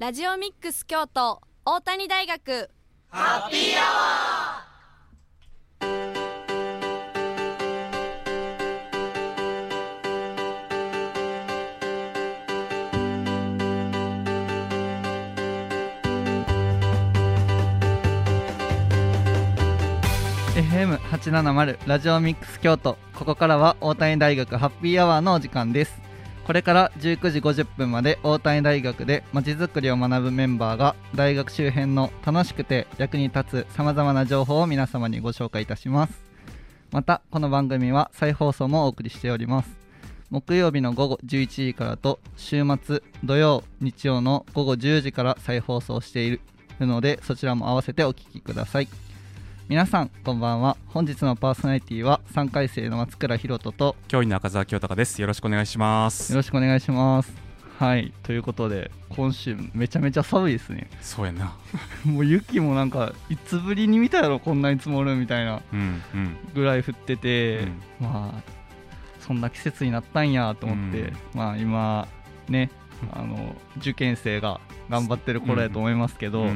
[0.00, 2.70] ラジオミックス京都大谷大学。
[3.10, 22.96] ハッピーアワー FM870 ラジオミックス京都。
[23.14, 26.09] ここからは大谷大学ハッピーアワーのお時間です。
[26.50, 36.24] これから19時50分まで大谷大学でまちづくりを学ぶメンバーが大学周辺の楽しくて役に立つさまざまな情報を皆様にご紹介いたします。
[36.90, 39.70] またこの番組は再放送もお送りしております。
[40.30, 46.40] 木曜日の午後11時からと週末土曜日曜の午後10時から再放送している
[46.80, 48.88] のでそちらも合わせてお聴きください。
[49.70, 50.76] 皆さんこんばんは。
[50.88, 55.20] 本日のパーソナリティは3回生の松倉弘人と教員の赤澤清隆です。
[55.20, 56.32] よろしくお願いします。
[56.32, 57.32] よろしくお願いします。
[57.78, 58.12] はい。
[58.24, 60.90] ということで今週めちゃめちゃ寒いですね。
[61.00, 61.56] そうやな。
[62.04, 65.62] もう雪もなんかいつぶりに見たやろこんなに積もるみたいな。
[66.52, 67.66] ぐらい降ってて、うん。
[67.66, 68.42] うん、まあ
[69.20, 72.08] そんな季節になったんやと思って、うん、まあ今
[72.48, 72.72] ね
[73.12, 76.46] あの受験生が頑張ってる頃やと思いますけど、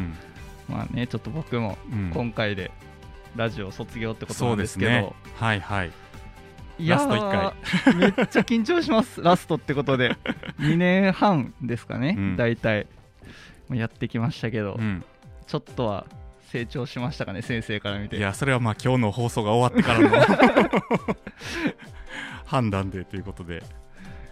[0.69, 1.79] まあねちょっと僕も
[2.13, 2.73] 今回で
[3.37, 5.93] ラジオ卒業ってことなんですけど、ね、はいはい。
[6.81, 7.31] ラスト1
[7.85, 7.95] 回。
[7.97, 9.23] めっちゃ緊張します。
[9.23, 10.17] ラストってことで。
[10.59, 12.87] 2年半ですかね、うん、大体。
[13.71, 15.05] やってきましたけど、うん、
[15.47, 16.07] ちょっとは
[16.49, 18.17] 成長しましたかね先生から見て。
[18.17, 20.11] いやそれはまあ今日の放送が終わってからの。
[22.47, 23.63] 判断でということで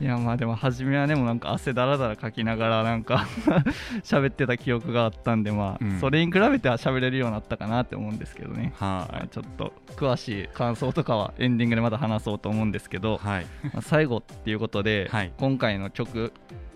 [0.03, 3.29] いやまあでも初めはねもなんか汗だらだらかきながらなんか
[4.03, 8.73] 喋ってた記憶があったんでまあ、うん、それに比べては喋れるようになったかなって思うんですけどね。
[8.77, 9.29] はい。
[9.29, 16.33] ちょっと詳しい感想とかはエンディングでまだ話そうと思うんですけど、はい、まあ最後っていうことで、はい、今回の曲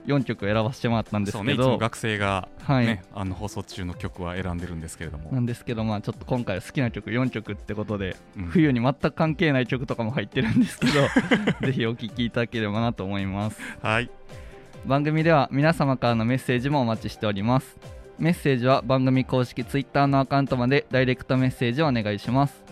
[0.07, 5.31] 4曲選ばせてもらったんですけど、ね、学生が、ね、はい、あの放送中の曲は選んでるんですけれども。
[5.33, 10.93] なんですけど、まあ、ちょっと今回好きな曲4曲ってことで、うん、冬に全く関係ない曲とかも入ってるんですけど
[11.67, 13.61] ぜひお聴きいただければなと思います。
[13.83, 14.11] はい。
[14.85, 17.77] 番組では皆様からのメッセージもお待ちしております。
[18.19, 22.67] メッセージは番組公式 Twitter のアカウントまでダイレクトメッセージをお願いします。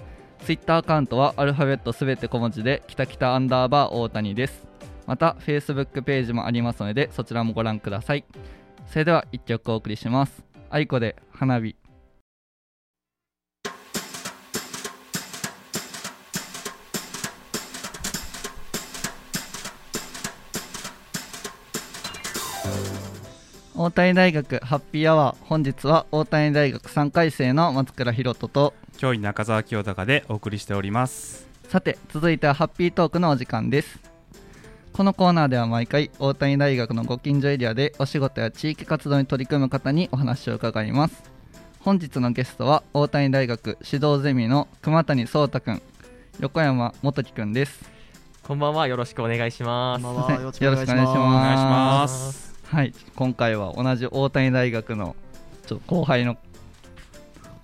[0.44, 4.73] Twitter アカウントはアルファベットすべて小文字できたきたアンダーバー大谷です
[5.06, 8.24] また Facebook ページもありますのでそちらもご覧ください。
[8.86, 10.44] それでは1曲お送りします。
[10.70, 11.76] 愛子で花火。
[23.76, 25.44] 大谷大学ハッピーアワー。
[25.44, 31.48] 本日は大谷大学3回生の松倉弘人と教員中澤清隆でお送りしております。
[31.68, 34.13] さて続いてはハッピートークのお時間です
[34.94, 41.20] このコーナーでは毎回大谷大学のご近所エリアでお仕事や地域活動に取り組む方にお話を伺います。
[41.80, 45.82] 本日のゲストは大谷大学指導ゼミの熊谷壮太君。
[46.38, 47.90] 横山元樹君です。
[48.44, 50.02] こんばんはよろしくお願いします。
[50.04, 52.54] よろしくお願いします。
[52.62, 55.16] はい今回は同じ大谷大学の
[55.66, 56.36] ちょっと後輩の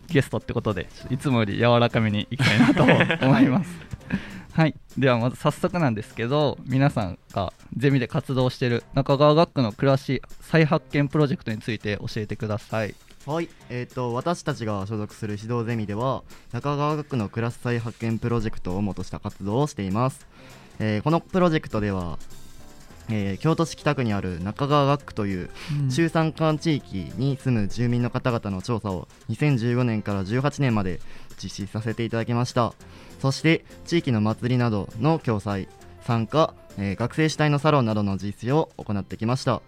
[0.09, 2.83] ゲストってことでいつもより柔らかめにいきたいなと
[3.25, 3.71] 思います
[4.60, 4.75] はい。
[4.98, 12.94] ではまず早速なんですけど皆さんがゼミで活動している中川学区の暮らし再発見プロジェクトについて教えてください。
[13.25, 20.26] はい、えーと、私たちが所属する指導ゼミでは中川学区のクラス再発見プロジェクトをもとした活動をしています、
[20.78, 22.19] えー、このプロジェクトでは、
[23.09, 25.50] えー、京都市北区にある中川学区という
[25.88, 31.00] 中山間地域に住む住民の方々の調査を2015年から18年まで
[31.42, 32.75] 実施させていただきました
[33.21, 35.69] そして地域の祭りなどの共催
[36.03, 39.63] 参加、えー、学生主体のサロンなどの実施を行ってきました。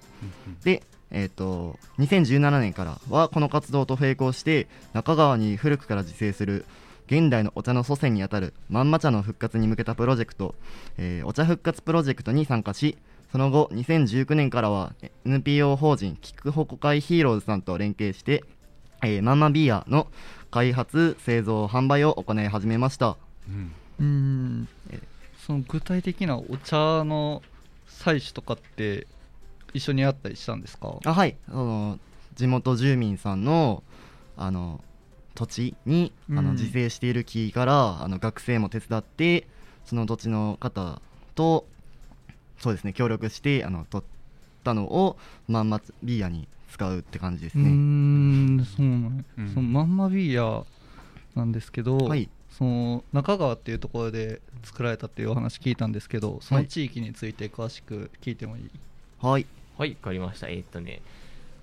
[0.65, 6.65] で、えーと、2017年からはこの活動と並行して中川に古くから自生する
[7.07, 10.55] 現代のお茶の祖先にあたるまんま茶の復活に向けたプロジェクト、
[10.97, 12.97] えー、お茶復活プロジェクトに参加し
[13.31, 14.95] その後2019年からは
[15.27, 18.45] NPO 法人キクホコ会ヒーローズさんと連携して、
[19.03, 20.07] えー、マンマビーアの
[20.51, 23.19] 開発製造販売を行い始めました
[24.01, 24.69] うん、
[25.47, 27.43] その具体的なお茶の
[27.89, 29.07] 採取とかって
[29.75, 30.99] 一緒にあったりしたんですか？
[31.05, 31.37] あはい。
[31.49, 31.99] その
[32.35, 33.83] 地元住民さんの
[34.37, 34.83] あの
[35.35, 39.47] 土地に、あの自生している木からあの学生も手伝って
[39.85, 41.01] その土地の方
[41.35, 41.67] と
[42.59, 44.07] そうですね協力してあの取っ
[44.63, 45.17] たのを
[45.49, 47.65] まんまビーヤに使うって感じですね。
[47.65, 50.65] うんそうなん、うん、そのまんまビーヤ
[51.35, 52.29] なんですけど、はい、
[52.59, 58.71] その中川っていうところで作られたっていうお話聞いたんですけどその地域について詳しく聞いてもいい？
[59.21, 59.47] はい。
[59.79, 60.49] はいわかりました。
[60.49, 61.01] えー、っとね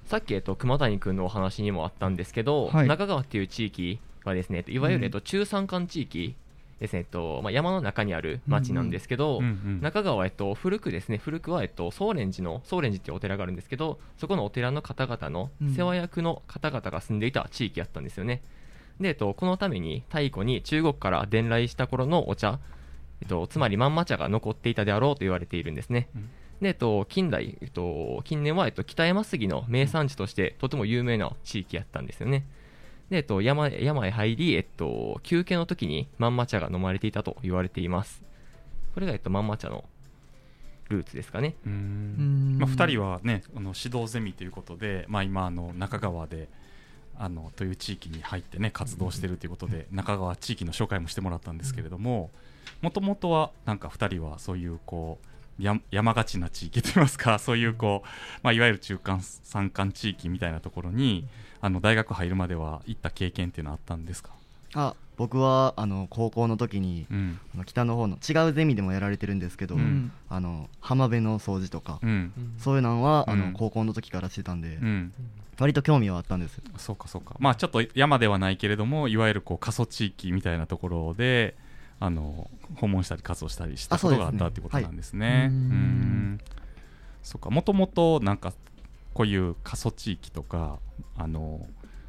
[0.08, 2.88] さっき、えっと、熊谷君のお話にもあったんですけど、はい。
[2.88, 6.36] 中川っていう地域はですね、いわゆる、えっと、中山間地域
[6.80, 9.82] ですね、えっとまあ、山の中にある町なんですけど、うんうん。
[9.82, 15.76] 中川は、えっと、古くですね古くは、えっと、宗蓮寺の宗蓮寺っていうお寺があるんですけどそこのお寺の方々のうん。
[15.76, 18.42] 世話役の方々が住んでいた地域やったんですよね、
[19.00, 22.60] で、えっと、このために太古に中国から伝来した頃のお茶、
[23.22, 26.30] えっと、つまりまんま茶が残っていたであろうと言われているんですね、うん。
[26.62, 32.46] で、えっと、近代、えっと、近年は、えっと、北山杉の名産地としてとても有名な地域やったんですよね。
[33.10, 38.24] で、えっと、山へ山へ入り、えっと、休憩の時にまんま茶が飲まれていたと言われています。
[38.94, 39.86] これが、えっと、まんま茶の
[40.90, 41.56] ルーツですかね。
[41.66, 42.58] うん。
[42.60, 46.50] まあ、2人はねあの指導ゼミということで、まあ、今あの中川で
[47.20, 52.30] あのという地域に入ってね活動してるということで中川地域の紹介もしてもらったんですけれども
[52.82, 55.20] もともとはなんか2人はそういうこ
[55.60, 58.08] うや山がちな地域といいますかそういうこう、
[58.42, 61.28] まあ、いわゆる中間山間地域みたいなところに
[61.60, 64.30] あの大学入るまでは行った経験っていうのはあったんですか、
[64.74, 67.40] あ僕はあの高校の時にうん。
[67.54, 70.14] あの北の方の違うゼミでもやられてるんですけど、うん。
[70.30, 72.32] あの浜辺の掃除とか、うん。
[72.58, 73.40] そういうのは、あうん。
[73.40, 75.14] の高校の時からしてたんで、うん、
[75.60, 76.62] 割と興味はあったんです。
[76.78, 77.36] そうかそうか。
[77.40, 81.56] まあちょっと山ではないけれどもいわゆるこう過疎地域みたいなところで
[82.00, 85.52] あの訪問したり活動したりしたことがあったっていうことなんですね。
[87.24, 87.50] そうか。
[87.50, 88.54] もともとなんか
[89.14, 90.80] こういう過疎地域とか
[91.18, 91.68] あの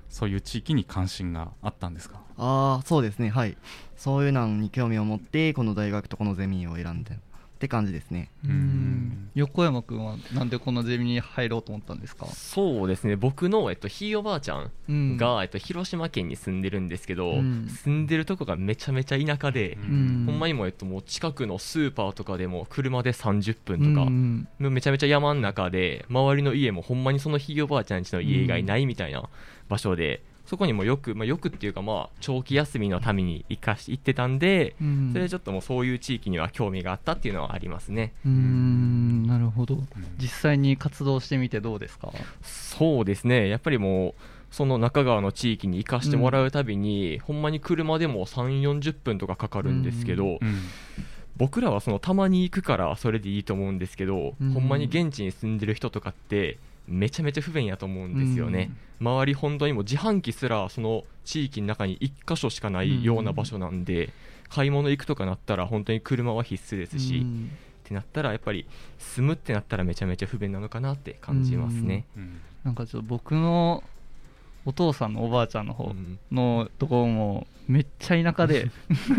[0.09, 2.21] そういう地域に関心があったんですか？
[2.37, 3.31] ああそうですね。
[3.31, 3.57] はい。
[3.97, 7.19] そういうのに興味を持ってこの大学とこのゼミを選んで
[7.61, 8.31] って感じですね。
[8.43, 9.29] うん。
[9.35, 13.17] 横山君はなんでこのゼミに入ろうと思ったんですか、そうですね。
[13.17, 15.17] 僕の、えっと、ひいおばあちゃんうん。
[15.19, 17.69] が、えっと、広島県に住んでるんですけど、うん。
[17.69, 20.25] 住んでるとこがめちゃめちゃ田舎で、うん。
[20.27, 24.49] ほんまにもう、えっと、もう近くのスーパーとかでも車で30分とか、うん。
[24.59, 29.29] もうめちゃめちゃ山の中で周りの家もほんまにそのひいおばあちゃん家の家以外ないみたいな
[29.69, 35.11] 場所で、そこにもよく、まあ、よくっていうかまあ長期休みのために行かし行ってたんで、うん。
[35.13, 38.13] それでちょっともうそういう地域には興味があったっていうのはありますね。
[38.27, 39.29] うーん。
[39.29, 39.79] なるほど。
[40.19, 42.11] 実際に活動してみてどうですか？
[42.43, 43.49] そうですね。
[43.49, 44.15] やっぱりもう
[44.51, 50.49] その中川の地域に行かしてもらうたびに、ほんまに車でも3 4 0分とかかかるんですけど、うん。
[50.49, 50.59] うん。
[51.37, 54.53] 僕らはそのたまに行くからそれでいいと思うんですけど、うん。
[54.53, 64.11] ほんまに現地に住んでる人とかってめちゃめちゃ不便やと思うんですよね、周り本当にもう自販機すらその地域の中に1箇所しかないような場所なんで、
[64.49, 67.51] 買い物行くとかなったら本当に車は必須ですし、っうん。
[67.85, 68.67] てなったらやっぱり
[68.99, 72.41] 住むってなったらめちゃめちゃ不便なのかなって感じますね、うん。
[72.65, 73.83] なんかちょっと僕の
[74.65, 76.19] お父さんのおばあちゃんの方うん。
[76.31, 78.71] のところもめっちゃ田舎で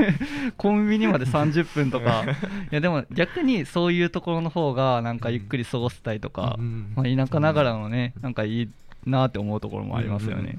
[0.58, 2.24] コンビニまで30分とか。
[2.72, 6.94] いやでも逆にそういうところの方がなんかゆっくり過ごせたりとか、うん。
[6.96, 8.70] まあ、田舎ながらのねなんかいい
[9.06, 10.58] なって思うところもありますよね。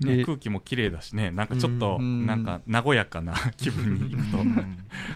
[0.00, 2.26] ね空気も綺麗だしねなんかちょっとうん。
[2.26, 4.38] なんか和やかな 気分に行くと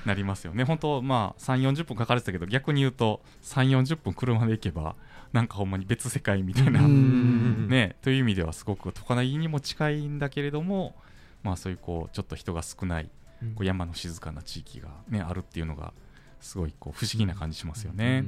[0.06, 0.64] なりますよね。
[0.64, 4.94] 本当まあ3 4 0分かかれてたけど逆に言うと3 4 0分車で行けば
[5.32, 7.68] なんかほんまに別世界みたいな、うん。
[7.68, 10.94] ね、という意味ではすごく都会にも近いんだけれども、
[11.42, 13.10] まあ、そういうこうちょっと人が少ない
[13.54, 15.92] こう山の静かな地域が、ね、あるっていうのが
[16.40, 18.24] すごいこう不思議な感じしますよね。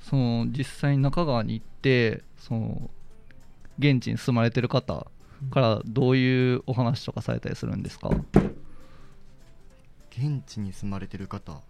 [0.00, 2.90] その実際に中川に行ってその
[3.78, 5.06] 現地に住まれてる方
[5.50, 8.10] からどういうお話とかされたりするんですか、
[10.10, 11.60] 現地に住まれてる方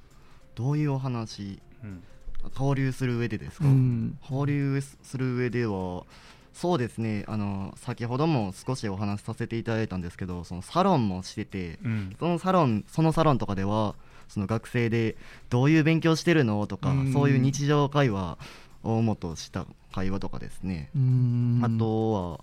[0.55, 1.61] どういうお話？
[1.83, 2.03] うん
[2.51, 4.19] 交流する上でですか、うん。
[4.23, 6.05] 交流する上では
[6.53, 7.25] そうですね。
[7.29, 12.17] あの先ほども少しお話しさせていただいたんですけどそのサロンもしててうん。
[12.19, 13.95] そのサロンそのサロンとかでは
[14.29, 15.17] その学生で
[15.51, 17.13] どういう勉強してるのとか、うん。
[17.13, 18.39] そういう日常会話
[18.83, 21.61] を主とした会話とかですね、うん。
[21.63, 22.41] あとは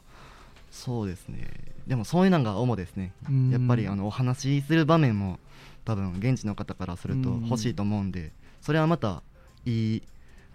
[0.71, 1.47] そうですね。
[1.87, 3.49] でもそういうのが主ですね、うん。
[3.49, 5.39] やっぱりあのお話しする場面も
[5.85, 9.23] 多分現地の方からするとうん欲しいと思うんで、それはまた
[9.65, 10.03] いい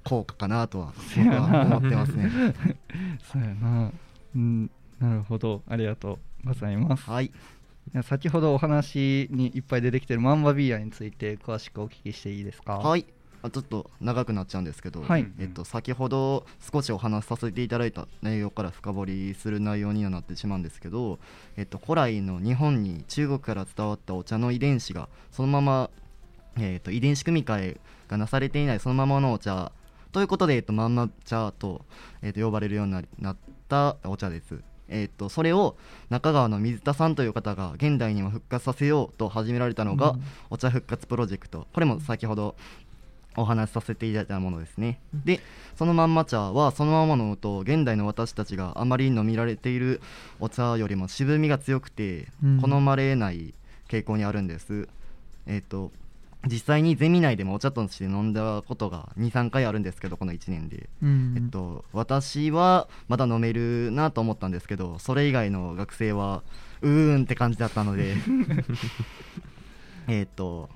[0.02, 2.30] 効果かなとは僕は思ってますね。
[3.32, 3.90] そうやな、
[4.34, 4.70] うん、
[5.00, 5.62] なるほど。
[5.68, 7.08] ありがとうございます。
[7.10, 7.30] はい。
[8.02, 12.78] 先ほどお話にいっぱい出てきてるマンバビーアについて詳しくお聞きしていいですか？
[12.78, 13.06] はい。
[13.42, 15.26] あちょっと長くなっちゃうんですけど、はい。
[15.38, 21.18] えっと、先ほど少しお話しさせていただいた内容から深掘りする内容にはなってしまうんですけど、
[21.58, 25.90] えっと、古来の日本に中国から伝わったお茶の遺伝子がそのまま、
[26.58, 29.72] えっと、遺伝子組み換えがなされていないそのままのお茶
[30.12, 31.84] ということで、えっと、まんま茶と,、
[32.22, 33.36] えっと呼ばれるようになっ
[33.68, 34.60] たお茶です。
[34.88, 35.76] えっとそれを
[36.10, 40.22] 中川の水田さんという方が現代にも復活させようと始められたのが、うん。
[40.50, 41.66] お茶復活プロジェクト。
[41.72, 42.54] これも先ほど
[43.36, 45.40] お話しさせていただいたものですね、で
[45.76, 50.00] そのまんま茶はそのまま飲むと現代の私たちがあまり飲みられている
[50.38, 52.60] お茶よりも渋みが強くてうん。
[52.60, 53.54] 好まれない
[53.88, 54.88] 傾向にあるんです、
[55.46, 55.90] えっ、と
[56.46, 61.34] 実際にゼミ内でもお茶として飲んだことが23回あるんですけどこの1年で、うん。
[61.36, 66.42] えっと、私はまだ飲めるなと思ったんですけどそれ以外の学生は
[66.82, 68.14] うーんって感じだったので。
[70.06, 70.68] えっと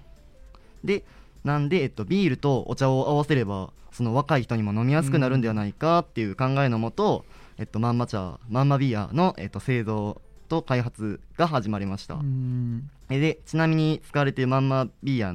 [0.82, 1.04] で
[1.44, 7.24] なんで、えっと、ビールとお茶を合わせればその若い人にも飲みやすくなるんではないかっていう考えのもと、
[7.58, 12.90] えっと、まんま茶まんまビアの、えっと、製造と開発が始まりました、うん。
[13.10, 15.34] えでちなみに使われているまんまビア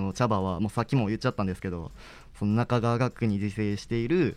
[0.00, 1.90] の茶葉はもうさっきも言っちゃったんですけど
[2.38, 4.36] その中川学区に自生している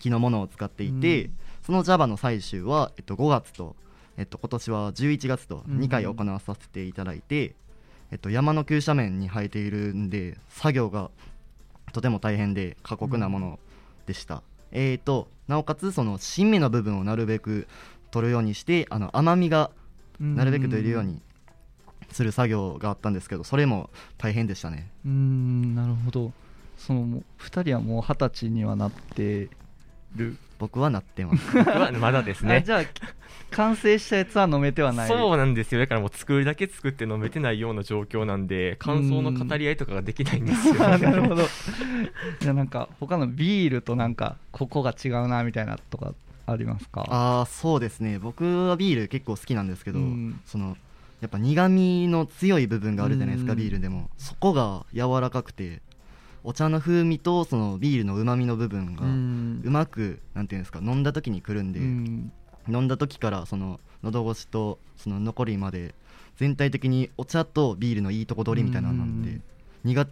[0.00, 1.36] 木のものを使っていて、うん。
[1.64, 3.76] その茶葉の採集は、えっと、5月と、
[4.16, 5.78] えっと、今年は11月とうん。
[5.78, 7.54] 2回行わさせていただいて、
[8.12, 11.10] えっと、山の急斜面に生えているんで作業が
[11.92, 13.58] とても大変で過酷なもの
[14.06, 17.66] でした、えー、となおかつその新芽の部分をなるべく
[18.12, 19.70] 取るようにしてあの甘みが
[20.20, 21.20] なるべく出るように
[22.12, 24.88] する作業があったんですけどそれも大変でしたね。
[25.04, 26.32] うんなるほど。
[26.78, 29.48] そのもう2人はもう二十歳にはなって
[30.14, 30.36] る。
[30.58, 31.52] 僕はなってます。
[31.56, 32.56] 僕はまだですね。
[32.56, 32.82] あじゃあ
[33.50, 35.08] 完成したやつは飲めてはない。
[35.08, 35.80] そうなんですよ。
[35.80, 40.74] だからもう作るだけ作って飲めてないような状況なんで感想の語り合いとかができないんですよ。
[40.82, 41.44] あ なるほど。
[42.40, 46.14] じゃあなんか他のビールとなんかここが違うなみたいなとか
[46.46, 47.04] ありますか？
[47.08, 48.18] ああそうですね。
[48.18, 50.40] 僕はビール結構好きなんですけど、うん。
[50.46, 50.76] その
[51.20, 53.58] やっぱ苦味の強い部分があるじゃないですか、うん。
[53.58, 54.10] ビールでも。
[54.18, 55.80] そこが柔らかくて
[56.44, 62.32] お茶の風味とそのビールのうまみの部分がうまくなんていうんですか飲んだ時に来るんで、うん。
[62.68, 65.94] 飲んだ時からその喉越しとその残りまで
[66.36, 69.40] 全体的にお茶とビールのいいとこ取りみたいなのなんで、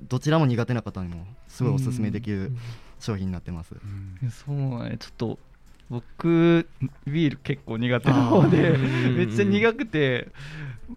[0.09, 2.53] どちらも苦手な方にもすごいおすすめできる
[2.99, 4.31] 商品になってます、うん。
[4.31, 4.97] そうね。
[4.99, 5.39] ちょっと
[5.91, 6.67] 僕
[7.07, 8.77] ビール結構苦手な方で
[9.17, 10.29] めっちゃ苦くて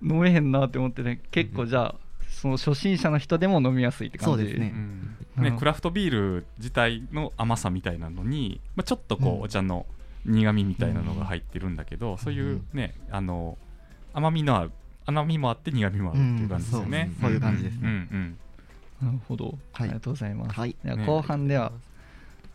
[0.01, 1.21] 飲めへんなって思ってね。
[1.31, 1.95] 結構じゃあ
[2.29, 4.43] その初心者の人でも飲みやすいって感じ。
[4.43, 4.73] そうですね。
[4.75, 5.43] うん。
[5.43, 9.41] ねうんクラフトビール自体の甘さみたいなのに、まあ、ちょっとこう、うん。
[9.41, 9.85] お茶の
[10.25, 13.57] 苦みみたいなのが入ってるんだけど、そういうねあの
[14.13, 14.71] 甘みのある
[15.05, 17.79] 甘みもあって苦みもあるっていう感じですよね、うんそうそういう感じですね。
[17.83, 18.37] うんうん。
[19.07, 19.57] なるほど、はい。
[19.83, 20.75] ありがとうございます、はい。
[20.83, 21.71] ではね後半では、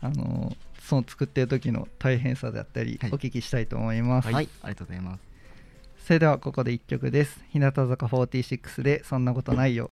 [0.02, 3.10] あのその作ってる時の大変さであったり、はい。
[3.12, 5.22] お聞きしたいと思います、はい、ありがとうございます。
[6.04, 7.40] それではここで1曲です。
[7.50, 9.88] 日向坂46で「そんなことないよ」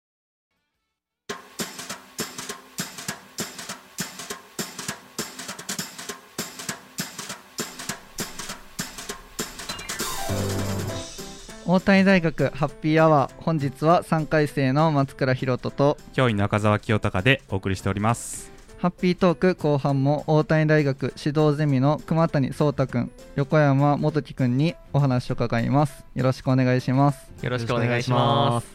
[11.67, 26.03] 大谷大学ハッピーアワー本日は3回生の松倉弘人と教員の中澤清隆でお送りしておりますハッピートーク後半も大谷大学指導ゼミの熊谷壮太くん横山元樹くんにお話を伺います。
[26.15, 27.31] よろしくお願いします。
[27.43, 28.67] よろしくお願いします。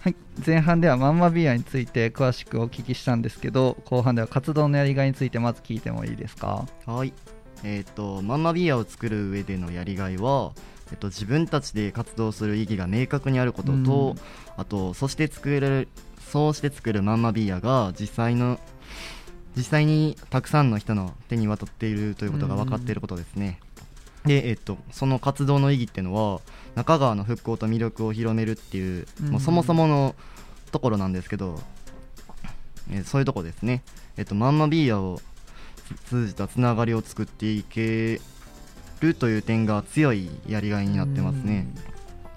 [0.00, 0.16] はい。
[0.44, 6.66] 前半ではマンマビアについて詳しくお聞きしたんですけど後半では活動のやりがいについてまず聞いてもいいですか？
[6.84, 7.12] はい。
[7.62, 10.50] えっ、とマンマビアを作る上でのやりがいは
[10.90, 13.78] えっと、自分たちで活動する意義が明確にあることと、う
[14.14, 14.14] ん。
[14.56, 18.58] あとそして作れるそうして作るマンマビアが実際の
[19.58, 23.58] 実際にたくさんの人の手に渡っているということが分かっていることですね、
[24.24, 26.40] で、えっと、その活動の意義っていうのは
[26.76, 30.14] 中川の復興と魅力を広めるっていう,、うんもうそもそもの
[30.70, 31.58] ところなんですけど、
[32.88, 33.82] えーそういうとこですね、
[34.16, 35.20] えっと、マンマビアを
[36.06, 38.20] 通じたつながりを作っていけ
[39.00, 41.66] るという点が強いやりがいになってますね、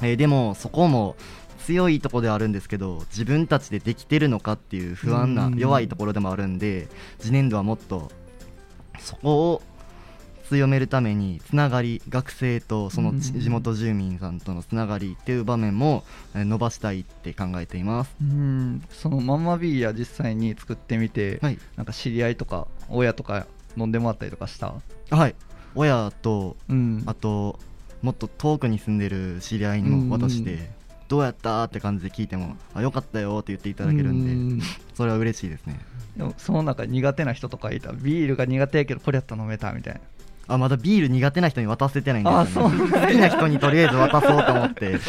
[0.01, 1.16] えーでもそこも
[1.65, 5.58] 強いところではあるんですけど自分たちでできてるのかっていう不安なうん。
[5.58, 6.88] 弱いところでもあるんで
[7.20, 8.12] 次年度はもっと
[9.00, 9.62] そこを
[10.50, 16.03] 強めるためにつながり学生とその地元住民さんとのつながりっていう場面も
[16.36, 18.13] えー伸ばしたいって考えています。
[18.22, 18.84] うん。
[18.89, 21.60] そのマンマビーヤ実際に作ってみて、はい。
[21.77, 24.74] なんか知り合いとか親とか飲んでもらったりとかした？
[25.10, 25.36] はい。
[25.74, 27.03] 親とうん。
[27.06, 27.58] あと
[28.01, 30.68] もっと遠くに住んでる知り合いにも渡して、うん
[31.12, 35.77] どうやったって感じで聞いてもあよかったよって言っていただけるんで、うそれは嬉しいですね。
[36.15, 40.00] でもその中苦手な人とかいたビールが苦手やけどこれやったら飲めたみたいな。
[40.48, 45.00] あまだビール苦手な人に渡せてないんですよ、ね、好きな人にとりあえず渡そうと思って。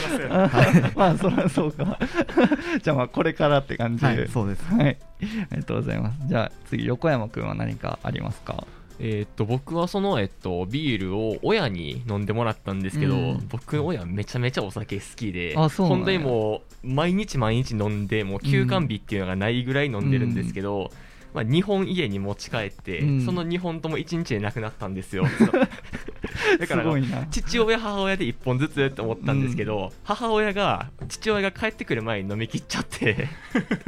[0.96, 1.98] まあそりゃそうか。
[2.82, 4.64] じゃあまあこれからって感じで、はいそうです。
[4.74, 4.86] はい。
[4.88, 6.18] ありがとうございます。
[6.26, 8.66] じゃあ次横山君は何かありますか？
[9.04, 13.48] えーっと僕はその、えっと、ビールを親に飲んでもらったんですけど、うん。
[13.48, 16.04] 僕の親めちゃめちゃお酒好きであそうなんや。
[16.04, 20.92] 本当にもう毎日毎日飲んでもう休館日っていうのがないぐらい飲んでるんですけど、
[21.34, 23.20] まあ、2本家に持ち帰って、うん。
[23.26, 25.26] その2本とも1日でなくなったんですよ
[26.58, 26.84] だから
[27.30, 33.28] 父親母親で1本ずつって思ったんですけど、母親が父親が帰ってくる前に飲み切っちゃって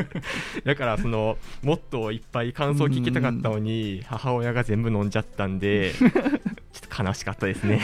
[0.64, 6.12] だからそのもっといっぱい感想聞きたかったのに、母親が全部飲んじゃったんで ちょっ
[6.88, 7.80] と悲しかったですね。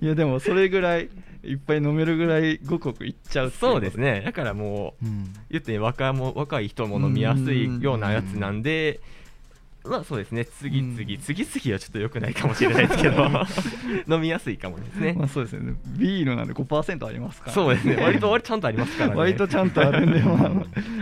[0.00, 1.10] いやでもそれぐらい
[1.44, 4.22] いっぱい飲めるぐらいごくごくいっちゃうそうですね。
[4.24, 5.32] だからもううん。
[5.50, 9.00] 言ってね若も若い人も飲みやすいようなやつなんで、
[9.84, 10.44] まあそうですね。
[10.44, 10.96] 次々、うん。
[10.96, 11.18] 次。
[11.18, 13.28] 々はちょっと良くないかもしれないですけど。
[14.08, 15.14] 飲みやすいかもですね。
[15.14, 15.74] まあそうですね。
[15.98, 17.52] ビールなんで5%ありますから。
[17.52, 17.96] そうですね。
[17.96, 19.16] 割と割とちゃんとありますからね。
[19.16, 20.48] 割とちゃんとあるんで、 まあ、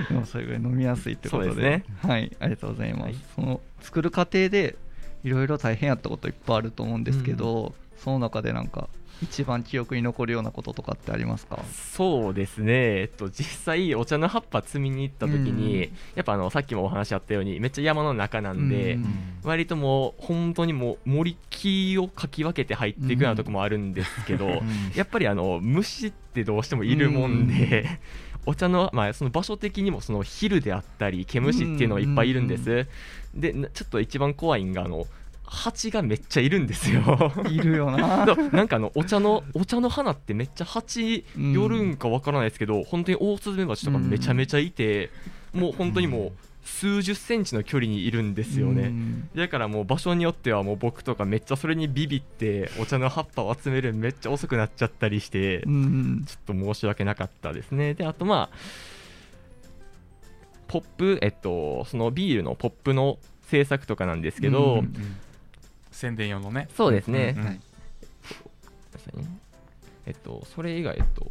[0.09, 1.51] でもそれぐらい飲みやすいってことで。
[1.51, 1.85] そうですね。
[2.03, 2.37] はい。
[2.41, 3.17] ありがとうございます、はい。
[3.37, 4.77] その作る過程で
[5.25, 8.89] いろいろ大変やったこといっぱいあると思うんですけど、その中でなんか
[9.23, 11.63] 一番記憶に残るようなこととかってありますか？
[11.71, 15.93] そうですね、えっと、実際お茶の葉っぱ摘みに行った時に、うん。
[16.15, 19.05] やっぱあのさっきもお話あったようにめっちゃ山の中なんで、うん。
[19.45, 24.63] 割ともう本当にもう森木をかき分けて入っていくようなとこもあるんですけど、
[24.95, 28.01] やっぱりあの虫ってどうしてもいるもんで、
[28.47, 32.87] お茶の,、まあその場所的にもその昼であったり毛虫っていうのがいっぱいいるんです、
[33.35, 35.07] でなちょっと一番怖いんがあの
[35.51, 37.33] 蜂がめっちゃいるんですよ。
[37.51, 38.25] いるよな。
[38.53, 45.11] なんかあのお茶のお茶の花ってめっちゃ蜂寄るんかわからないですけど、本当にオオスズメバチとかめちゃめちゃいて、
[45.53, 46.33] もう本当にもう
[46.65, 49.29] 数十センチの距離にいるんですよね、うん。
[49.35, 57.95] だからもう場所によってはもう僕とかめっちゃそれにビビってお茶の葉っぱを集めるめっちゃ遅くなっちゃったりして、うんちょっと申し訳なかったですね。
[57.95, 58.57] であとまあ
[60.69, 64.95] ポップえっとそのビールのポップの制作とかなんですけど、うんうん
[65.91, 66.69] 宣伝用のね。
[66.77, 67.45] そうですね、うん。
[67.45, 67.61] はい。
[70.07, 71.27] えっと、それ以外、えっと、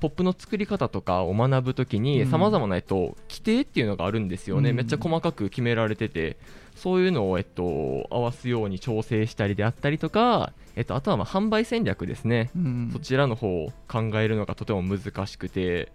[0.00, 2.02] ポップの作り方とかを学ぶときうん。
[2.02, 4.76] にさまざまな、えっと、規定っていうのがあるんですよね、うん。
[4.76, 6.36] めっちゃ細かく決められてて
[6.74, 12.90] そういうのを、えっと、合わすように調整したりであったりとか、えっと、あとはまあ販売戦略ですね、うん。
[12.92, 15.92] そちらの方を考えるのがとても難しくて、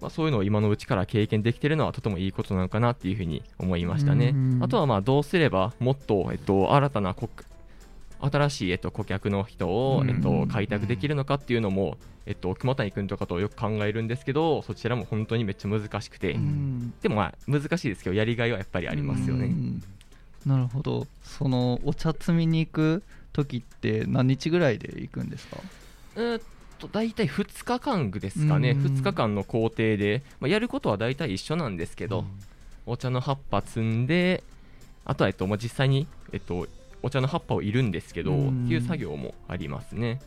[0.00, 4.28] まあ、そういうのを今のうちから経験できてるのはとてもいいことなのかなっていうふうに思いましたね。
[4.28, 4.58] うん。
[4.62, 7.28] あとはまあどうすればもっと、えっと、新たな顧
[8.20, 10.10] 新しい、えっと、顧客の人を、うん。
[10.10, 16.92] えっと、開拓できるのかっていうのも、えっと、熊谷君とかとよく考えるんですけどそちらも本当にめっちゃ難しくて、うん。
[17.00, 19.46] でもまあ難しいですけどやりがいはやっぱりありますよね。
[19.46, 19.82] うん。
[20.46, 21.06] なるほど。
[21.22, 25.58] そのお茶摘みに行く時って何日ぐらいで行くんですか？
[26.16, 26.42] えーっ
[26.78, 28.84] と大体2日間ですかね、うん。
[28.84, 32.24] 2日間の工程で、まあ、やることは大体一緒なんですけど、
[32.86, 34.42] お茶の葉っぱ摘んで、
[35.04, 36.66] あとは、えっとまあ、実際に、えっと、
[37.02, 38.64] お茶の葉っぱをいるんですけど、うん。
[38.66, 40.20] っていう作業もありますね。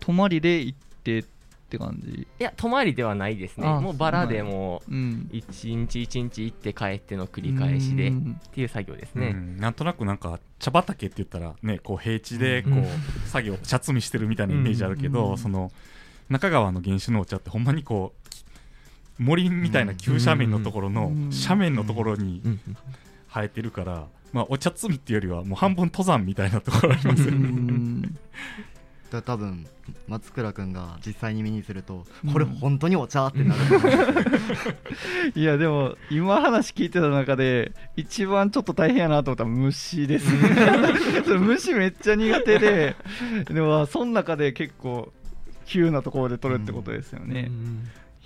[0.00, 1.24] 泊まりで行って
[1.68, 2.26] って感じ。
[2.40, 5.28] いや、泊まりではないですね、あもうバラでもうん。
[5.30, 8.40] 1日1日行って帰っての繰り返しでっうん。
[8.54, 9.32] ていう作業ですうね。
[9.32, 9.58] ん。
[9.58, 12.84] なんとなくなんか茶畑って言ったらねこう平地でこう、うん
[13.26, 15.38] 作業茶摘みしてるみたいなイメージあるけど、うん。
[15.38, 15.70] その
[16.30, 18.14] 中川の原種のお茶ってほんまにこ
[19.18, 21.28] う森みたいな急斜面のところのうん。
[21.30, 22.60] 斜面のところにうん。
[23.30, 28.08] 生えてるから、まあ、お茶摘みっていうよりはもう半分登山みたいなところありますようね。
[29.08, 29.66] んだ多分
[30.06, 32.32] 松倉君が実際に見にすると、うん。
[32.32, 33.60] これ本当にお茶ってなる
[35.34, 40.28] いやでも今話聞いてた中で一番ちょっと大変やなと思ったら虫です
[41.40, 42.96] 虫めっちゃ苦手で
[43.48, 45.12] でもその中で結構
[45.64, 47.50] 急なところで取るってことですよね、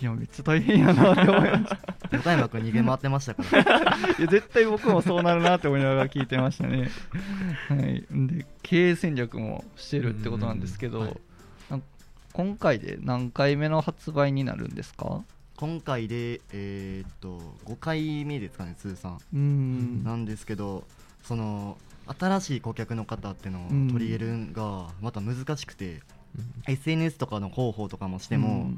[0.02, 1.78] いやめっちゃ大変やなって思いました。
[2.10, 3.60] 横山君逃げ回ってましたから。
[4.18, 6.90] いや絶対僕もそうなるなって思いながら聞いてましたね。
[7.68, 11.06] はい、で経営戦略もしてるってことなんですけど、うん
[11.70, 11.82] はい。
[12.32, 15.22] 今回で何回目の発売になるんですか？
[15.56, 19.18] 今回でえーっと5回目ですかね通算。
[19.32, 20.02] うーん。
[20.02, 20.84] なんですけど
[21.22, 21.78] その
[22.18, 23.88] 新しい顧客の方っていうのをうん。
[23.92, 26.00] 取り入れるんがまた難しくて、
[26.66, 28.72] SNS とかの広報とかもしても、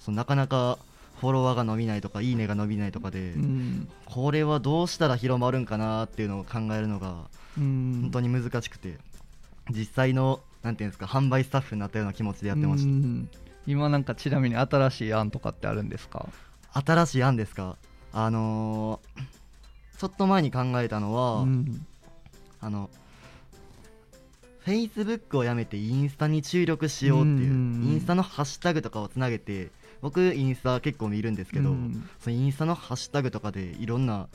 [0.00, 0.78] そのなかなか
[1.20, 3.42] フォロワーが伸びないとかいいねが伸びないとかで、うん。
[3.42, 7.24] うんこれはどうしたら広まるんかなっていうのを考えるのが
[7.58, 7.98] うん。
[8.02, 8.98] 本当に難しくて、
[9.70, 13.28] 実際のなんていうんですか販売スタッフになったような気持ちでやってましうん。
[13.66, 16.28] 今なんかちなみに新しい案とかってあるんですか？
[16.72, 17.76] た新しい案ですか？
[18.12, 19.36] あのー
[19.98, 21.86] ちょっと前に考えたのは、うん。
[22.60, 22.90] あの
[24.66, 29.70] Facebook をやめてインスタに注力しようっていう、インスタのハッシュタグとかをつなげて
[30.06, 32.08] 僕インスタ結構見るんですけど、うん。
[32.20, 34.28] そのインスタのハッシュタグとかでいろんな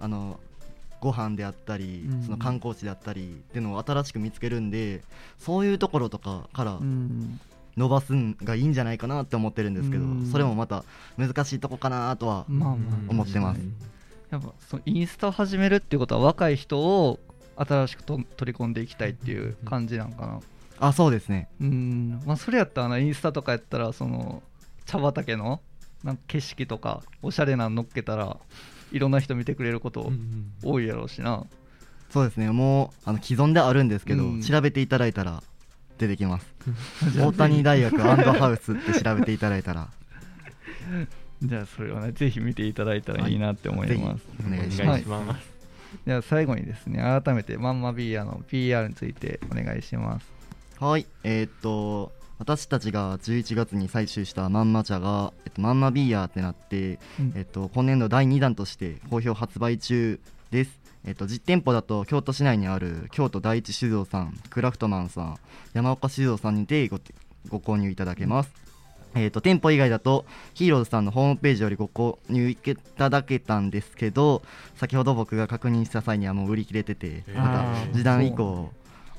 [0.00, 0.40] あの
[1.00, 2.22] ご飯であったり、うん。
[2.24, 5.02] その観光地であったりっていうのを新しく見つけるんで
[5.38, 7.38] そういうところとかからうん。
[7.76, 10.26] 伸ばすんがいいんじゃないかなって思ってるんですけど、うん。
[10.32, 10.82] それもまた
[11.16, 13.60] 難しいとこかなとは思ってます。
[14.32, 17.20] やっぱそのインスタを始めるっていうことは若い人を
[17.56, 20.40] 新しくと取り込んでいきたいっていう感じなんかな。
[20.80, 21.48] あそうですね。
[21.60, 22.20] うん。
[22.26, 24.42] まあそれやったらなインスタとかやったらその
[24.86, 25.60] 茶畑の
[26.02, 28.36] なんか景色とかおしゃれなの乗っけたら
[28.92, 30.12] いろんな人見てくれること
[30.62, 31.44] 多いやろうしな。
[32.10, 32.50] そうですね。
[32.50, 34.40] もうあの既存であるんですけど、うん。
[34.42, 35.42] 調べていただいたら
[35.98, 36.46] 出てきます。
[37.12, 39.88] じゃあ大谷大学ハウスって調べていただいたら。
[41.42, 45.00] じゃあそれをねぜひ見ていただいたらいいなって思います、お願いしお願ます。
[45.00, 45.02] い。
[45.02, 45.54] します
[46.06, 50.26] では最後にですね改めてマンマビーヤの PR についてお願いします。
[50.78, 51.06] はい。
[51.22, 57.32] えーっと私たちが11月に採集したまんま茶が、えっと、まんまビーヤーってなって、うん。
[57.36, 60.20] えっと、今年度第2弾として好評発売中
[60.50, 65.38] です、えっと、実店舗だと京都市内にある京都第一酒造さんクラフトマンさん
[65.72, 67.00] 山岡酒造さんにてご
[67.48, 68.50] ご購入いただけます、
[69.14, 72.56] えっと店舗以外だとヒーローズさんのホームページよりご購入い
[72.96, 74.42] ただけたんですけど
[74.76, 78.70] 先ほど僕が確認した際にはもう売り切れててえーまた時短以降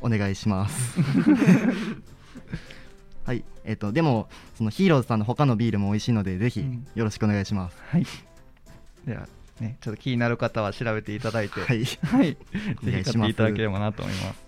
[0.01, 0.99] お願いします
[3.25, 3.43] はい。
[3.63, 6.87] えっ、とでもそのヒーローズさんの他のビールも美味しいのでぜひうん。
[6.93, 8.05] よろしくお願いします、はい。
[9.05, 9.27] では
[9.59, 11.59] ねちょっと気になる方は調べていただいて。
[11.59, 11.83] はい。
[11.83, 12.37] はい、
[12.81, 14.45] おぜひ買って願いただければなと思います。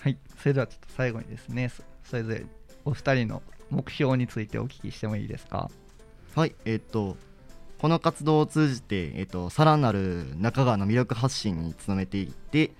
[0.00, 2.44] はい、それではちょっと最後にですね、そそれぞれ
[2.84, 5.70] お二人の目標についてお聞きしてもいいですか？
[6.34, 6.54] はい。
[6.64, 7.16] えっ、と
[7.78, 12.72] この活動を通じて、えっとさらなる中川の魅力発信に努めていって、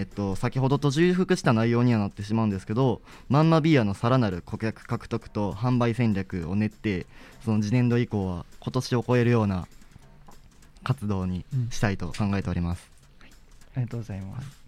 [0.00, 7.04] えっと、先ほどと重複した内容にはなってしまうんですけどまんまビアのさらなる顧客獲得と販売戦略を練って
[7.44, 9.68] その次年度以降は今年を超えるような
[10.82, 12.90] 活動にしたいと考えております、
[13.76, 14.59] ありがとうございます。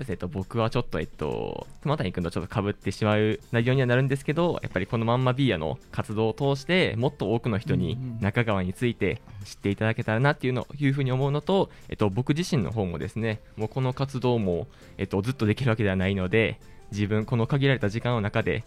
[0.00, 16.58] そうですね、えっと、僕はちょっと、えっと、熊谷君とちょっとかぶってしまう内容にはなるんですけど、やっぱりこのまんまビーヤの活動を通して、もっと多くの人にうんうん中川について知っていただけたらなっていうのいうふうに思うのと、えっと、僕自身の方もですね、もうこの活動も、えっと、ずっとできるわけではないので、
[16.92, 18.64] 自分、この限られた時間の中で、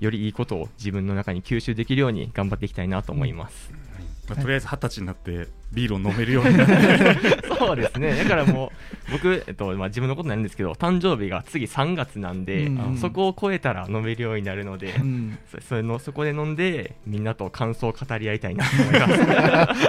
[0.00, 3.72] よりいいことを自分の中に吸収できるように頑張っていきたいなと思います。
[4.28, 7.42] まあとりあえず二十歳になってビールを飲めるようになって。
[7.58, 8.72] そうですね、だからも
[9.08, 12.78] う、僕、 えっとまあ、自分のことなんですけど、誕生日が次3月なんで、うん。
[12.78, 12.96] うん。
[12.98, 19.88] そこを超えたら飲めるようになるので、うん、そそれのそこで飲んで、みんなと感想を語り合いたいなと思います。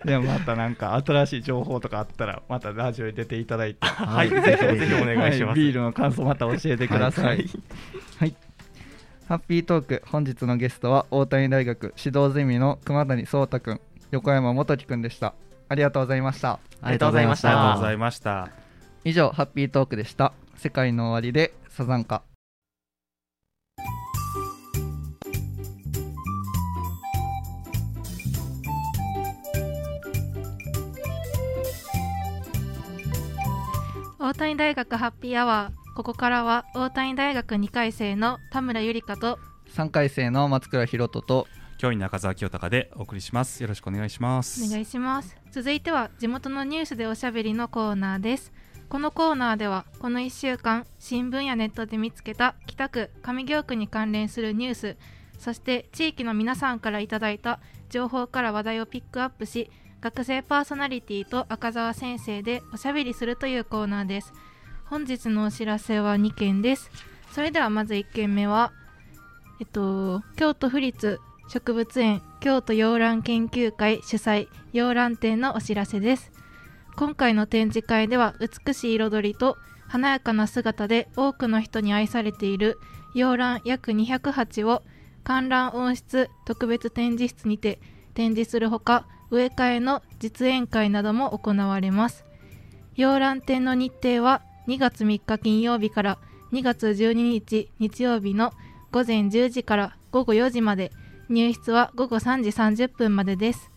[0.04, 5.44] でもまたなんか新しい情報とかあったら、またラジオに出ていただいて、はい、ぜひぜひお願いします。
[5.44, 7.24] はビールの感想また教えてください。
[7.26, 7.46] はい。
[8.18, 8.34] はい。
[9.30, 15.34] ハッピートーク、本日のゲストは大谷大学指導ゼミの熊谷壮太くん、横山元樹くんでした。
[15.68, 16.58] ありがとうございました。
[16.82, 18.48] ありがとうございましたありがとうございました
[19.04, 20.32] 以上、ハッピートークでした。
[20.56, 22.24] 世界の終わりでサザンカ。
[34.18, 39.38] 大谷大学ハッピーアワーここからは大谷大学2回生の田村ゆりかと
[39.76, 43.62] 3回生の松倉弘人と教員中澤清隆でお送りします。
[43.62, 44.64] よろしくお願いします。
[44.64, 45.36] お願いします。
[45.50, 48.50] 続いては地元のニュースでおしゃべりのコーナーです。
[48.88, 54.96] このコーナーではこの1週間新聞やネットで見つけた北区上京区に関連するニュース
[55.38, 57.60] そして地域の皆さんからいただいた
[57.90, 64.32] 情報から話題をピックアップし学生パーソナリティと赤澤先生でおしゃべりするというコーナーです
[64.90, 66.90] 本日のお知らせは2件です。
[67.30, 68.72] それではまず1件目は
[69.60, 76.32] えっと京都府立植物園京都洋蘭研究会主催洋蘭展のお知らせです。
[76.96, 82.76] 今回の展示会では美しい彩りと華やかな姿で多くの人に愛されている
[83.14, 84.82] 洋蘭約200鉢を
[85.22, 87.78] 観覧温室特別展示室にて
[88.14, 92.24] 展示するほか植え替えの実演会なども行われます。
[92.96, 96.18] 洋蘭展の日程は2月3日金曜日から
[96.52, 98.52] 2月12日日曜日の
[98.92, 100.92] 午前10時から午後4時まで
[101.28, 103.70] 入室は午後3時30分までです。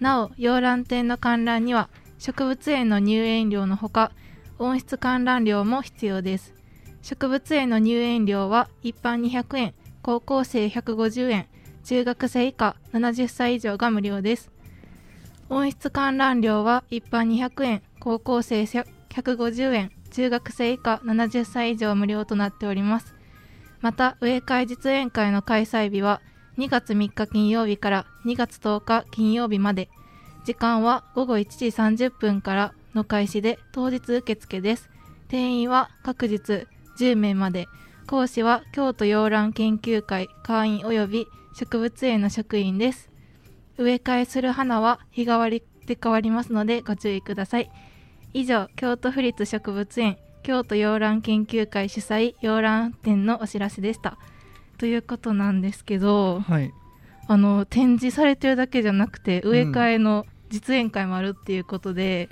[0.00, 4.12] なお洋蘭展の観覧には植物園の入園料のほか
[4.58, 6.54] 温室観覧料も必要です。
[7.02, 11.46] 植物園の入園料は一般200円高校生150円
[11.84, 14.50] 中学生以下70歳以上が無料です。
[15.50, 23.16] 温室観覧料は一般200円高校生150円中学生以下70歳以上無料となっております。
[23.80, 26.20] また植え替え実演会の開催日は
[26.56, 29.90] 2月3日金曜日から2月10日金曜日まで。
[30.44, 34.88] 時間は午後1時30分からの開始で当日受付です。
[35.26, 37.66] 定員は各日10名まで。
[38.06, 43.10] 講師は京都洋蘭研究会会員及び植物園の職員です。
[43.78, 47.70] 植え替えする花は日替わりで変わりますのでご注意ください。
[48.34, 54.18] 以上京都府立植物園京都洋蘭研究会主催洋蘭展のお知らせでした。
[54.76, 56.72] ということなんですけどはい。
[57.26, 62.28] あの展示されてるだけじゃなくて植え替えの実演会もあるっていうことで、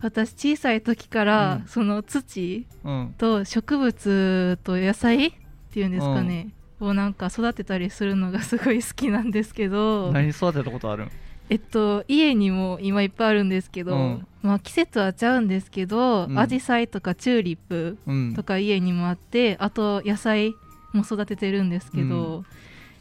[0.00, 1.68] 私小さい時から、うん。
[1.68, 3.14] その土うん。
[3.18, 5.32] と植物と野菜っ
[5.72, 11.10] ていうんですかね、をなんか育てたりするのがすごい好きなんですけど何育てたことあるん？
[11.50, 14.26] えっと家にも今いっぱいあるんですけど、うん。
[14.42, 16.38] まあ季節はちゃうんですけど、うん。
[16.38, 18.34] アジサイとかチューリップうん。
[18.34, 20.54] とか家にもあってあと野菜
[20.92, 22.44] も育ててるんですけど、う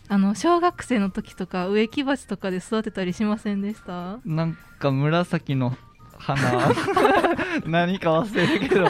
[0.07, 4.19] あの小学生の時とか植木鉢とかで育てたりしませんでした？
[4.25, 5.75] なんか紫の
[6.17, 6.39] 花。
[7.65, 8.83] 何か忘れるけど。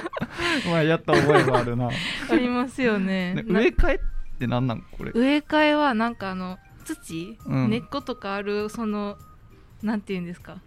[0.69, 1.89] まあやった覚えがあるな。
[2.29, 3.33] ありますよね。
[3.35, 5.11] なね植え替えって何なんこれ？
[5.13, 7.69] 植え替えはなんかあの土、うん。
[7.69, 9.17] 根っことかあるその
[9.83, 10.57] なんていうんですか？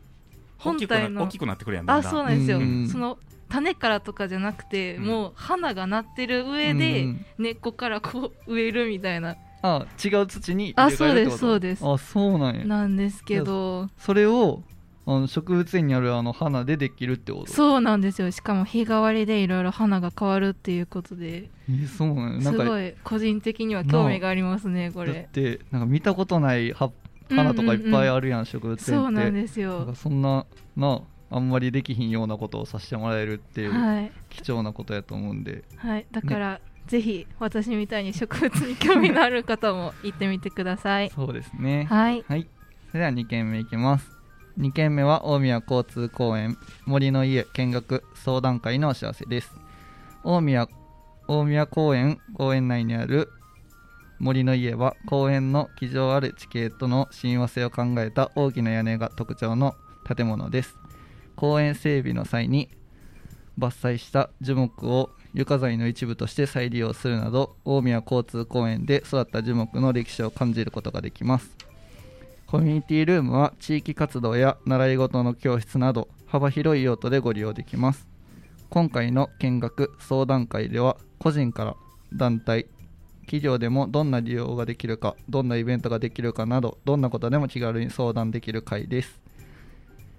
[0.58, 1.24] 本体の。
[1.24, 2.10] 大きくなってくるやんだんあだん。
[2.10, 2.88] そうなんですよ、うん。
[2.88, 5.04] その種からとかじゃなくて、うん。
[5.04, 7.24] もう花がなってる上うでん。
[7.38, 9.36] 根っこからこう植えるみたいな。
[9.62, 12.64] あ違う土にあそうですそうあそうなんや。
[12.64, 13.88] なんですけど。
[13.98, 14.62] それを
[15.06, 17.52] あの植物園にあるあの花でできるってこと？
[17.52, 18.30] そうなんですよ。
[18.30, 21.50] しかも日替わりでいろいろ花が変わるっていうことで。
[21.70, 22.40] えそうなんや。
[22.40, 26.90] なんかすごい個人的には興味がありますねこだっれてなんか見たことない葉
[27.28, 28.84] 花とかいっぱいあるやん、植物園って。
[28.84, 29.86] そうなんですよ。
[29.86, 34.12] かそんななあんまりできひんようなことをさせてもらえるっていうはい。
[34.30, 36.06] 貴重なことやと思うんで、はい。
[36.10, 41.10] だから、ぜひ私みたいに植物に興味のある方も行ってみてください。
[41.10, 41.86] そうですね。
[41.88, 42.24] はい。
[42.28, 42.46] はい。
[42.88, 44.10] それでは2軒目いきます。
[44.58, 46.56] 2軒目は大宮交通公園
[46.86, 49.52] 森の家見学相談会のお知らせです。
[50.22, 50.68] 大宮
[51.26, 53.30] 大宮公園公園内にある
[54.24, 60.78] 森の家は公園の基上ある地形との親和性を考えた大きな屋根が特徴の建物です。
[61.36, 62.70] 公園整備の際に
[63.58, 71.54] 伐採した樹木を床材の一部として再利用するなど大宮交通公園で育った樹木の歴史を感じることができます。
[72.46, 78.08] コミュニティルームは地域活動や習い事の教室など幅広い用途でご利用できます。
[78.70, 81.76] 今回の見学相談会では個人から
[82.14, 82.68] 団体
[83.24, 89.20] 企業でもどんな利用ができるかどんなイベントができるかなどどんなことでも気軽に相談できる会です。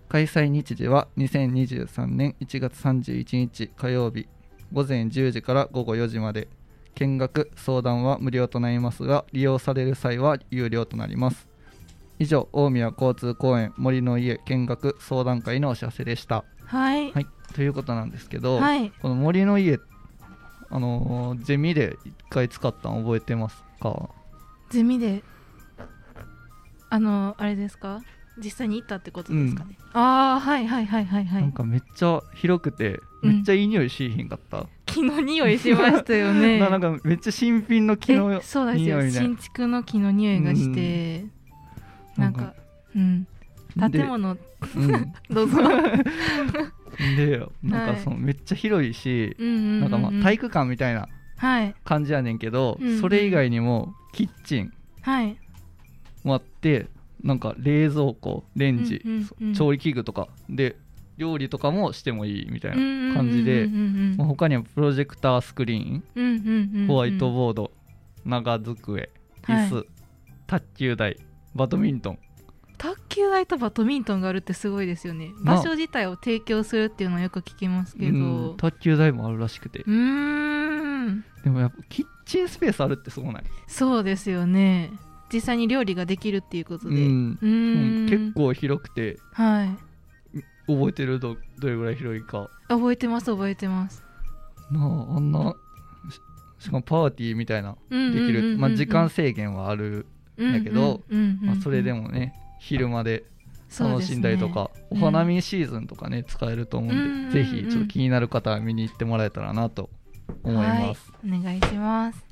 [0.10, 4.28] 開催日時は2023年1月31日火曜日
[4.72, 6.48] 午前10時から午後4時まで。
[6.96, 11.48] 見学相談は無料となりますが利用される際は有料となります。
[12.18, 16.46] 以上大宮交通公園森の家見学相談会のお知らせでした。
[16.63, 17.12] はい。
[17.12, 17.28] はい。
[17.54, 18.91] ということなんですけど、はい。
[19.02, 19.78] この森の家
[20.75, 24.09] あのーゼミで一回使ったの覚えてますか？
[24.69, 25.23] ゼミで
[26.89, 28.01] あのあれですか？
[28.38, 31.41] 実際に行ったってことですかね、ああはいはいはいはいはい。
[31.43, 33.35] なんかめっちゃ広くてうん。
[33.35, 36.59] めっちゃいい匂いしひんかった、木の匂いしましたよね。
[36.59, 39.09] ななんかめっちゃ新品の木のえそうですよ。
[39.09, 41.25] 新築の木の匂いがして、
[42.17, 42.53] なんか
[42.93, 43.25] うん。
[43.89, 44.35] 建物。
[44.35, 44.41] で
[44.75, 45.13] うん。
[45.33, 45.57] どうぞ
[47.15, 51.75] でなんはいかそのめっちゃ広いし、なんかまあ体育館みたいなはい。
[51.84, 53.01] 感じやねんけど、うんうん。
[53.01, 55.38] それ以外にもキッチンはい。
[56.23, 56.88] もあって
[57.23, 59.03] なんか冷蔵庫レンジ、
[59.55, 60.75] 調理器具とかで
[61.17, 67.71] 料理とかもしてもいいみたいな感じうんで他にはプロジェクタースクリーンホワイトボード
[68.25, 69.10] 長机
[69.43, 69.84] 椅子、は
[70.47, 71.17] 卓球台
[71.55, 72.19] バドミントン
[72.86, 75.32] 卓球台とバドミントンがあるってすごいですよね。
[75.39, 75.56] まあ。
[75.58, 78.17] 場所自体を提供するっていうのはよく聞きますけど。
[78.17, 79.80] うんう卓球台もあるらしくて。
[79.80, 81.24] ーん。
[81.43, 84.91] でもやっぱキッチンスペースあるってすごない、そうですよね。
[85.32, 86.95] 実際に料理ができるっていうことで。
[86.95, 89.17] 結構広くて。
[89.34, 90.41] はい。
[90.67, 92.50] 覚えてるどどれぐらい広いか。
[92.67, 94.04] 覚えてます覚えてます。
[94.71, 95.56] なああんな
[96.60, 97.76] ししかもパーティーみたいな。
[97.89, 101.02] でできる、まあ、時間制限はある、やけど。
[101.41, 103.24] まあ、それでもね昼まで
[103.80, 109.89] 楽しんだりとか、ねお花見シーズンとかね使えると思うんで、うんうんうんぜひちょっと気になる方は見に行ってもらえたらなと
[110.44, 112.26] 思います、はい、お願いします。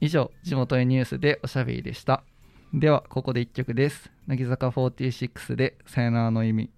[0.00, 2.22] 以上地元へニュースでおしゃべりでした。
[2.74, 4.10] ではここで1曲です。
[4.26, 6.70] 乃木坂46でさよならの意味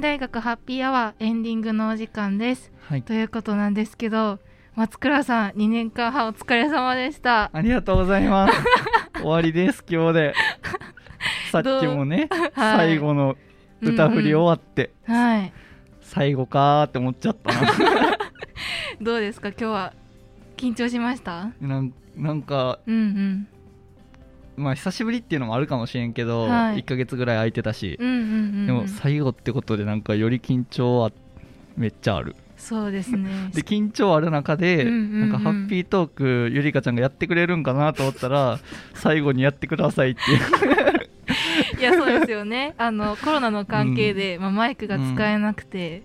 [0.00, 2.72] 谷大学ハッピーアワーエンディングのお時間です。
[2.88, 3.02] はい。
[3.02, 4.38] ということなんですけど
[4.74, 7.50] 松倉さん2年間半お疲れ様でした。
[7.52, 8.54] ありがとうございます。
[9.20, 10.34] 終わりです今日で。
[11.50, 12.76] さっきもね、はい。
[12.78, 13.36] 最後の
[13.82, 15.52] 歌振り終わって、はい。
[16.00, 17.68] 最後かーって思っちゃったな。
[19.02, 19.48] どうですか？
[19.48, 19.92] 今日は
[20.56, 21.50] 緊張しました？
[21.60, 23.48] なんなんかうんうん
[24.56, 26.78] まあ久しぶりっていうのもあるかもしれんけど、はい。
[26.78, 28.26] 1ヶ月ぐらい空いてたしう、んうんうんう
[28.62, 28.66] ん。
[28.66, 31.12] でも最後ってことでなんかより緊張は
[31.76, 32.36] めっちゃある。
[32.56, 33.30] そうですね。
[33.54, 38.58] で緊張ある中で、うんうんうんなんかハッピートークゆりかちゃんがやってくれるんかなと思ったら
[38.94, 41.10] 最後にやってくださいっていう。
[41.78, 42.74] いやそうですよね。
[42.76, 46.02] あのコロナの関係で、まあ、マイクが使えなくて、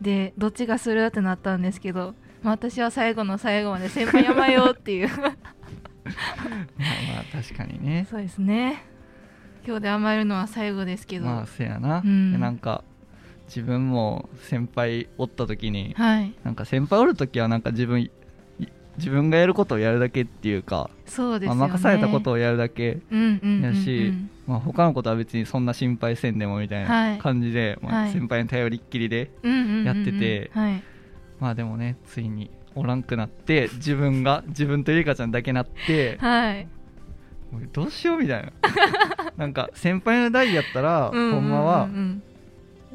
[0.00, 5.08] でどっちがするってなったんですけど、まあ、私は最後の最後まで先輩やまよっていう
[6.04, 8.06] まあまあ確かにね。
[8.10, 8.82] そうですね。
[9.66, 12.32] 今日で甘えるのは最後ですけど、まあせやな、うん。
[12.32, 12.84] でなんか
[13.46, 16.34] 自分も先輩おった時にはい。
[16.44, 18.10] なんか先輩おる時はなんか自分い
[18.98, 23.00] 自分がやることをやるだけっていうか、そうですよね、まあ任されたことをやるだけ、
[23.60, 24.12] やし
[24.46, 27.16] まあ、他のことは別にそんな心配せんでもみたいはい。
[27.16, 28.12] な感じで、まあ、はい。
[28.12, 29.30] 先輩に頼りっきりで、
[29.84, 30.50] やってて。
[30.54, 30.82] はい。
[31.40, 36.66] まあでもねついにおらんくなって自分が自分とゆりかちゃんだけなってはい。
[37.72, 38.52] どうしようみたいな。
[39.36, 41.88] なんか先輩の代やったら、うんほんまは、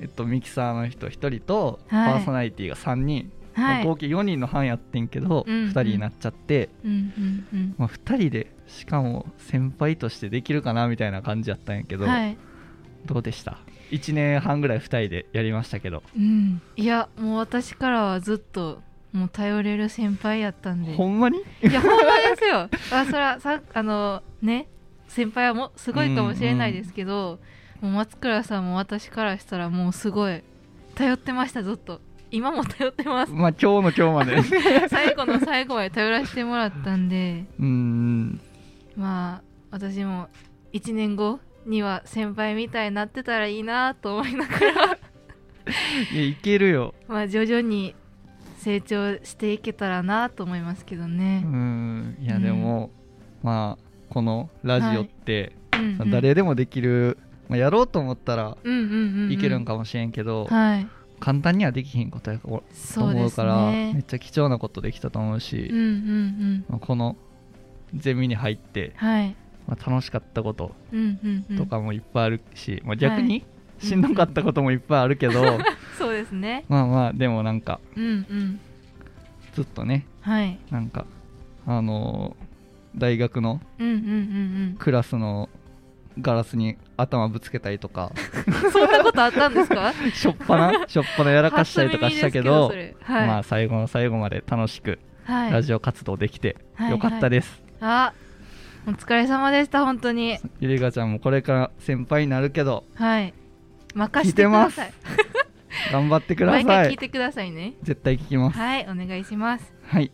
[0.02, 2.22] えっと、ミキサーの人1人とパはい。
[2.22, 3.86] ーソナリティが3人、はい。
[3.86, 5.70] 合計4人の班やってんけど、うんうん。
[5.70, 7.76] 2人になっちゃって、うんうんうん。
[7.78, 12.38] まあ、2人でしかも先輩としてできるかなみたいな感じやったんやけど、はい。
[13.06, 13.60] どうでした
[13.92, 20.94] ？1年半ぐらい2人でやりましたけど、うん、いやもう私からはずっともう頼れる先輩やったんで。
[20.96, 21.40] ほんまに？
[21.40, 21.42] い
[21.74, 22.70] やほんまですよ。
[22.92, 24.68] あそらさあのね
[25.08, 27.40] 先輩はもすごいかもしれないですけど、
[27.82, 30.44] もう松倉さんも私からしたらもうすごい。
[30.96, 32.02] 頼ってましたずっと。
[32.32, 33.32] 今も頼ってます。
[33.32, 34.44] まあ今日の今日まで。
[34.90, 37.46] 最後の最後まで頼らせてもらったんで。
[37.60, 38.40] うーん。
[38.96, 39.42] まあ
[39.72, 40.30] 私も
[40.74, 44.98] 1年後には先輩みたいになってたらいいなと思いながら。
[46.14, 46.94] いやいけるよ。
[47.08, 47.96] まあ徐々に
[48.60, 51.40] 成長していけたらなと思いますけどね。
[51.42, 52.18] ん。
[52.22, 52.44] いやうん。
[52.44, 52.92] でも、
[53.42, 56.12] まあこのラジオって、うんうん。
[56.12, 57.18] 誰でもできる、
[57.48, 59.32] まあ、やろうと思ったらうんうんうんうん。
[59.32, 60.88] いけるんかもしれんけど、はい。
[61.20, 64.04] 簡単にはできひんことやと思うからめっね。
[64.04, 66.66] ちゃ貴重なことできたと思うし、うんうんうん。
[66.70, 67.18] まあこの
[67.96, 69.36] ゼミに入って、はい。
[69.68, 71.58] まあ、楽しかったことうんうんうん。
[71.58, 73.46] とかもいっぱいあるし、まあ、逆はに
[73.80, 75.44] しんどかったこともいっぱいあるけど、
[75.98, 76.66] そうですね。
[76.70, 78.60] まあまあでもなんかうんうん。
[79.54, 80.60] ずっとねはい。
[80.72, 81.06] なんか
[81.66, 82.50] あのー
[82.96, 83.96] 大学のうんうんう
[84.72, 85.48] んクラスの
[86.20, 88.12] ガラスに頭ぶつけたりとか。
[88.48, 88.72] うん。
[88.72, 89.94] そんなことあったんですか？
[90.14, 90.88] しょっぱな？
[90.88, 92.70] しょっぱなやらかしたりとかしたけど
[93.02, 93.28] はい。
[93.28, 95.52] まあ最後の最後まで楽しくはい。
[95.52, 96.92] ラジオ活動できてはい。
[96.92, 98.14] よかったです、あ
[98.88, 100.38] お疲れ様でした本当に。
[100.60, 102.86] ゆりかちゃんもこれから先輩になるけど。
[102.96, 103.34] はい
[103.96, 104.94] 任せてください。
[105.92, 106.86] 頑張ってくだ毎さい。
[106.86, 107.74] 回聞いてくださいね。
[107.84, 108.58] 絶対聞きます。
[108.58, 109.74] はいお願いします。
[109.88, 110.12] はい。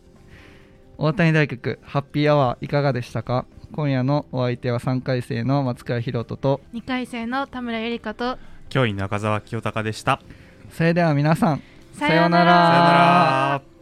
[0.98, 3.46] 大谷大学ハッピーアワーいかがでしたか？
[3.72, 10.20] 今夜のお相手は3回生の松倉弘人と2回生の田村ゆりかと教員中澤清隆でした。
[10.72, 11.62] それでは皆さん
[11.92, 12.52] さようなら。
[12.54, 12.92] さような
[13.70, 13.75] ら